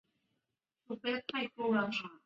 [0.87, 1.95] 海滨圣玛丽。